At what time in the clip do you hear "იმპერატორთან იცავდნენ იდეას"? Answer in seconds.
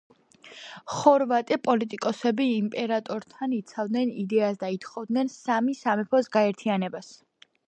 2.53-4.61